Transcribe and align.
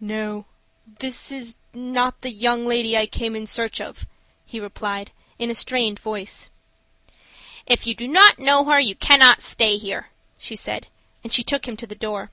"No; 0.00 0.46
this 0.86 1.30
is 1.30 1.56
not 1.74 2.22
the 2.22 2.30
young 2.30 2.66
lady 2.66 2.96
I 2.96 3.04
came 3.04 3.36
in 3.36 3.46
search 3.46 3.78
of," 3.78 4.06
he 4.46 4.58
replied, 4.58 5.12
in 5.38 5.50
a 5.50 5.54
strained 5.54 5.98
voice. 5.98 6.50
"If 7.66 7.86
you 7.86 7.94
do 7.94 8.08
not 8.08 8.38
know 8.38 8.64
her 8.64 8.80
you 8.80 8.94
cannot 8.94 9.42
stay 9.42 9.76
here," 9.76 10.08
she 10.38 10.56
said, 10.56 10.86
and 11.22 11.30
she 11.30 11.44
took 11.44 11.68
him 11.68 11.76
to 11.76 11.86
the 11.86 11.94
door. 11.94 12.30